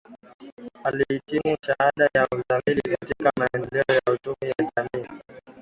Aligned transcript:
Alihitimu 0.83 1.57
shahada 1.65 2.09
ya 2.13 2.27
uzamili 2.31 2.81
katika 2.81 3.31
maendeleo 3.37 3.95
ya 4.07 4.13
uchumi 4.13 4.49
ya 4.57 4.71
jamii 4.77 5.09